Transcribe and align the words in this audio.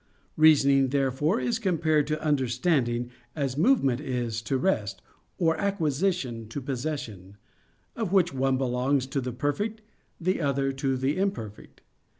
Reasoning, 0.35 0.87
therefore, 0.87 1.39
is 1.39 1.59
compared 1.59 2.07
to 2.07 2.19
understanding, 2.23 3.11
as 3.35 3.55
movement 3.55 4.01
is 4.01 4.41
to 4.41 4.57
rest, 4.57 4.99
or 5.37 5.55
acquisition 5.57 6.47
to 6.47 6.59
possession; 6.59 7.37
of 7.95 8.11
which 8.11 8.33
one 8.33 8.57
belongs 8.57 9.05
to 9.05 9.21
the 9.21 9.31
perfect, 9.31 9.81
the 10.19 10.41
other 10.41 10.71
to 10.71 10.97
the 10.97 11.19
imperfect. 11.19 11.81